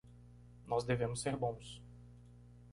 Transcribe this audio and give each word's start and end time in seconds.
Nós 0.67 0.83
devemos 0.83 1.21
ser 1.21 1.37
bons. 1.37 1.79